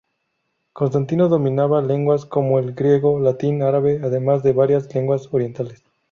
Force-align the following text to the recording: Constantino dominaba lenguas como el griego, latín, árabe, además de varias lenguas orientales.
Constantino 0.73 1.29
dominaba 1.29 1.79
lenguas 1.83 2.25
como 2.25 2.57
el 2.57 2.73
griego, 2.73 3.19
latín, 3.19 3.61
árabe, 3.61 3.99
además 4.03 4.41
de 4.41 4.51
varias 4.51 4.91
lenguas 4.95 5.29
orientales. 5.31 5.83